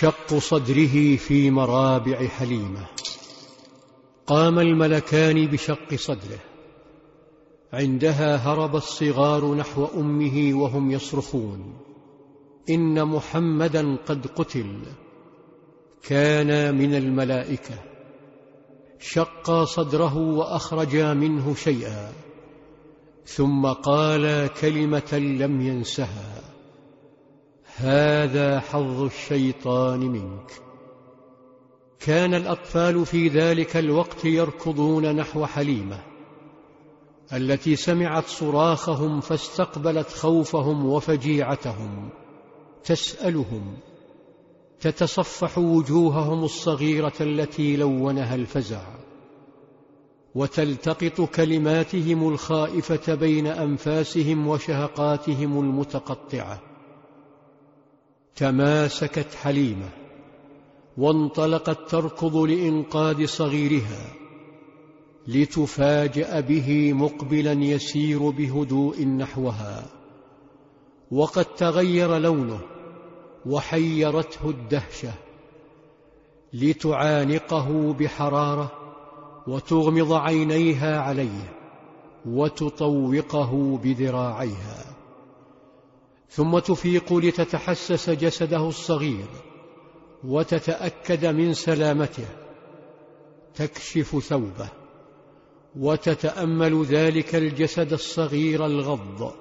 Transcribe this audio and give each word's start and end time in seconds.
شق 0.00 0.38
صدره 0.38 1.16
في 1.16 1.50
مرابع 1.50 2.26
حليمة. 2.26 2.86
قام 4.26 4.58
الملكان 4.58 5.46
بشق 5.46 5.94
صدره. 5.94 6.38
عندها 7.72 8.36
هرب 8.36 8.76
الصغار 8.76 9.54
نحو 9.54 9.86
أمه 9.96 10.50
وهم 10.54 10.90
يصرخون. 10.90 11.76
إن 12.70 13.04
محمدا 13.04 13.96
قد 13.96 14.26
قتل. 14.26 14.80
كان 16.02 16.74
من 16.74 16.94
الملائكة. 16.94 17.74
شقا 19.00 19.64
صدره 19.64 20.16
وأخرجا 20.16 21.14
منه 21.14 21.54
شيئا. 21.54 22.12
ثم 23.26 23.66
قال 23.66 24.50
كلمة 24.60 25.12
لم 25.12 25.60
ينسها. 25.60 26.43
هذا 27.76 28.60
حظ 28.60 29.02
الشيطان 29.02 30.00
منك. 30.00 30.52
كان 32.00 32.34
الأطفال 32.34 33.06
في 33.06 33.28
ذلك 33.28 33.76
الوقت 33.76 34.24
يركضون 34.24 35.16
نحو 35.16 35.46
حليمة 35.46 35.98
التي 37.32 37.76
سمعت 37.76 38.26
صراخهم 38.26 39.20
فاستقبلت 39.20 40.08
خوفهم 40.08 40.86
وفجيعتهم. 40.86 42.08
تسألهم 42.84 43.76
تتصفح 44.80 45.58
وجوههم 45.58 46.44
الصغيرة 46.44 47.12
التي 47.20 47.76
لونها 47.76 48.34
الفزع. 48.34 48.82
وتلتقط 50.34 51.20
كلماتهم 51.20 52.28
الخائفة 52.28 53.14
بين 53.14 53.46
أنفاسهم 53.46 54.48
وشهقاتهم 54.48 55.58
المتقطعة. 55.58 56.73
تماسكت 58.36 59.34
حليمة 59.34 59.88
وانطلقت 60.96 61.90
تركض 61.90 62.36
لإنقاذ 62.36 63.26
صغيرها 63.26 64.12
لتفاجأ 65.28 66.40
به 66.40 66.92
مقبلا 66.92 67.52
يسير 67.52 68.30
بهدوء 68.30 69.06
نحوها. 69.06 69.86
وقد 71.10 71.44
تغير 71.44 72.18
لونه 72.18 72.60
وحيرته 73.46 74.50
الدهشة 74.50 75.12
لتعانقه 76.52 77.92
بحرارة 77.92 78.72
وتغمض 79.46 80.12
عينيها 80.12 81.00
عليه 81.00 81.52
وتطوقه 82.26 83.78
بذراعيها. 83.82 84.93
ثم 86.30 86.58
تفيق 86.58 87.12
لتتحسس 87.12 88.10
جسده 88.10 88.68
الصغير 88.68 89.28
وتتأكد 90.24 91.26
من 91.26 91.54
سلامته 91.54 92.26
تكشف 93.54 94.18
ثوبه 94.18 94.68
وتتأمل 95.76 96.84
ذلك 96.84 97.34
الجسد 97.34 97.92
الصغير 97.92 98.66
الغض 98.66 99.32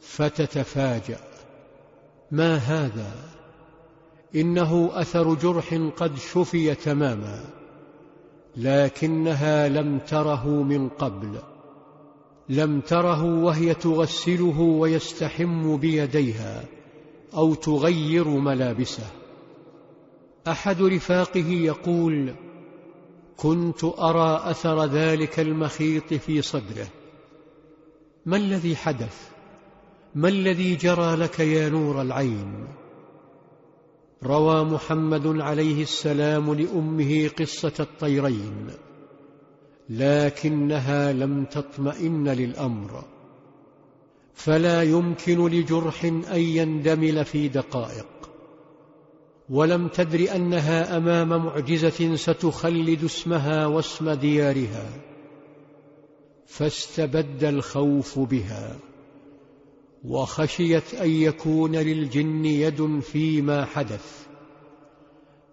فتتفاجأ. 0.00 1.20
ما 2.30 2.56
هذا؟ 2.56 3.12
إنه 4.36 4.90
أثر 4.92 5.34
جرح 5.34 5.74
قد 5.96 6.18
شفي 6.18 6.74
تماما 6.74 7.44
لكنها 8.56 9.68
لم 9.68 9.98
تره 9.98 10.46
من 10.48 10.88
قبل. 10.88 11.38
لم 12.48 12.80
تره 12.80 13.24
وهي 13.24 13.74
تغسله 13.74 14.60
ويستحم 14.60 15.76
بيديها 15.76 16.64
أو 17.34 17.54
تغير 17.54 18.28
ملابسه. 18.28 19.06
أحد 20.48 20.82
رفاقه 20.82 21.50
يقول 21.50 22.34
كنت 23.36 23.84
أرى 23.84 24.40
أثر 24.50 24.84
ذلك 24.84 25.40
المخيط 25.40 26.14
في 26.14 26.42
صدره. 26.42 26.86
ما 28.26 28.36
الذي 28.36 28.76
حدث؟ 28.76 29.28
ما 30.14 30.28
الذي 30.28 30.74
جرى 30.74 31.16
لك 31.16 31.40
يا 31.40 31.68
نور 31.68 32.02
العين؟ 32.02 32.68
روى 34.22 34.64
محمد 34.64 35.26
عليه 35.26 35.82
السلام 35.82 36.54
لأمه 36.54 37.28
قصة 37.28 37.72
الطيرين. 37.80 38.70
لكنها 39.88 41.12
لم 41.12 41.44
تطمئن 41.44 42.28
للأمر 42.28 43.04
فلا 44.34 44.82
يمكن 44.82 45.48
لجرح 45.48 46.04
أن 46.04 46.40
يندمل 46.40 47.24
في 47.24 47.48
دقائق. 47.48 48.06
ولم 49.50 49.88
تدر 49.88 50.36
أنها 50.36 50.96
أمام 50.96 51.28
معجزة 51.28 52.16
ستخلد 52.16 53.04
اسمها 53.04 53.66
واسم 53.66 54.10
ديارها 54.10 54.90
فاستبد 56.46 57.44
الخوف 57.44 58.18
بها 58.18 58.78
وخشيت 60.04 60.94
أن 60.94 61.10
يكون 61.10 61.76
للجن 61.76 62.44
يد 62.44 63.00
فيما 63.00 63.64
حدث. 63.64 64.26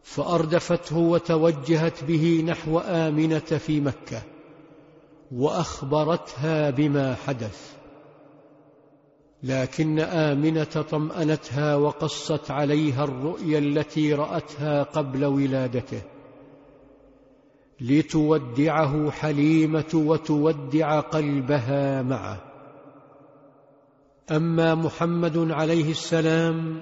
فأردفته 0.05 0.97
وتوجهت 0.97 2.03
به 2.03 2.43
نحو 2.47 2.79
آمنة 2.79 3.39
في 3.39 3.81
مكة 3.81 4.21
وأخبرتها 5.31 6.69
بما 6.69 7.15
حدث. 7.15 7.75
لكن 9.43 9.99
آمنة 9.99 10.63
طمأنتها 10.63 11.75
وقصت 11.75 12.51
عليها 12.51 13.03
الرؤيا 13.03 13.59
التي 13.59 14.13
رأتها 14.13 14.83
قبل 14.83 15.25
ولادته 15.25 16.01
لتودعه 17.81 19.11
حليمة 19.11 19.91
وتودع 19.93 20.99
قلبها 20.99 22.01
معه. 22.01 22.41
أما 24.31 24.75
محمد 24.75 25.51
عليه 25.51 25.91
السلام 25.91 26.81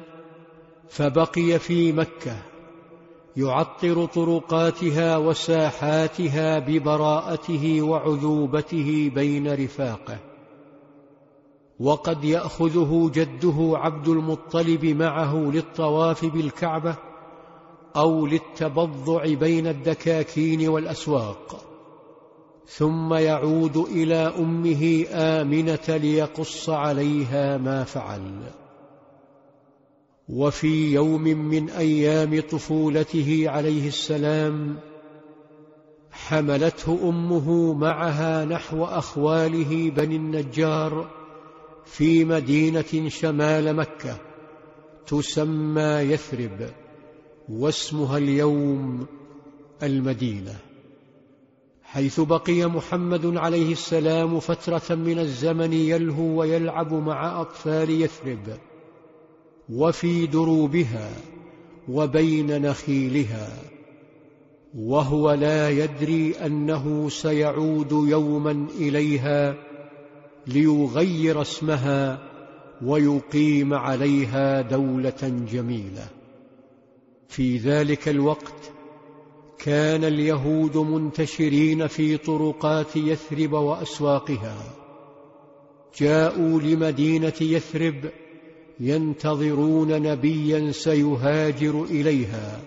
فبقي 0.89 1.59
في 1.59 1.91
مكة 1.91 2.52
يعطر 3.37 4.05
طرقاتها 4.05 5.17
وساحاتها 5.17 6.59
ببراءته 6.59 7.81
وعذوبته 7.81 9.11
بين 9.15 9.53
رفاقه. 9.53 10.17
وقد 11.79 12.23
يأخذه 12.23 13.11
جده 13.13 13.71
عبد 13.73 14.07
المطلب 14.07 14.85
معه 14.85 15.35
للطواف 15.35 16.25
بالكعبة 16.25 16.95
أو 17.95 18.25
للتبضع 18.25 19.33
بين 19.33 19.67
الدكاكين 19.67 20.69
والأسواق. 20.69 21.65
ثم 22.67 23.13
يعود 23.13 23.77
إلى 23.77 24.15
أمه 24.15 25.05
آمنة 25.11 25.97
ليقص 25.97 26.69
عليها 26.69 27.57
ما 27.57 27.83
فعل. 27.83 28.62
وفي 30.29 30.93
يوم 30.93 31.23
من 31.23 31.69
أيام 31.69 32.41
طفولته 32.41 33.43
عليه 33.47 33.87
السلام 33.87 34.79
حملته 36.11 37.09
أمه 37.09 37.73
معها 37.73 38.45
نحو 38.45 38.85
أخواله 38.85 39.89
بني 39.89 40.15
النجار 40.15 41.09
في 41.85 42.25
مدينة 42.25 43.09
شمال 43.09 43.75
مكة 43.75 44.17
تسمى 45.07 45.81
يثرب 45.81 46.69
واسمها 47.49 48.17
اليوم 48.17 49.05
المدينة. 49.83 50.55
حيث 51.83 52.19
بقي 52.19 52.65
محمد 52.65 53.37
عليه 53.37 53.71
السلام 53.71 54.39
فترة 54.39 54.95
من 54.95 55.19
الزمن 55.19 55.73
يلهو 55.73 56.39
ويلعب 56.39 56.93
مع 56.93 57.41
أطفال 57.41 58.01
يثرب. 58.01 58.57
وفي 59.69 60.25
دروبها 60.25 61.09
وبين 61.89 62.61
نخيلها 62.61 63.49
وهو 64.77 65.31
لا 65.31 65.69
يدري 65.69 66.35
أنه 66.45 67.09
سيعود 67.09 67.91
يوما 67.91 68.67
إليها 68.77 69.55
ليغير 70.47 71.41
اسمها 71.41 72.29
ويقيم 72.81 73.73
عليها 73.73 74.61
دولة 74.61 75.45
جميلة. 75.51 76.07
في 77.27 77.57
ذلك 77.57 78.09
الوقت 78.09 78.71
كان 79.57 80.03
اليهود 80.03 80.77
منتشرين 80.77 81.87
في 81.87 82.17
طرقات 82.17 82.95
يثرب 82.95 83.53
وأسواقها. 83.53 84.57
جاءوا 85.99 86.61
لمدينة 86.61 87.33
يثرب 87.41 87.95
ينتظرون 88.79 90.01
نبيا 90.01 90.71
سيهاجر 90.71 91.83
إليها 91.83 92.59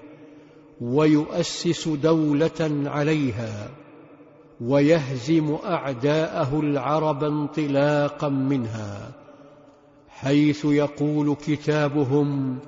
ويؤسس 0.80 1.88
دولة 1.88 2.82
عليها 2.86 3.70
ويهزم 4.60 5.56
أعداءه 5.64 6.60
العرب 6.60 7.24
انطلاقا 7.24 8.28
منها 8.28 9.10
حيث 10.08 10.64
يقول 10.64 11.36
كتابهم 11.46 12.58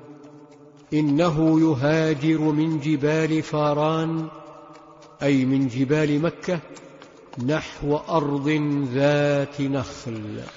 إنه 0.93 1.59
يهاجر 1.59 2.41
من 2.41 2.79
جبال 2.79 3.43
فاران 3.43 4.27
أي 5.23 5.45
من 5.45 5.67
جبال 5.67 6.21
مكة 6.21 6.59
نحو 7.45 7.97
أرض 7.97 8.49
ذات 8.93 9.61
نخل. 9.61 10.41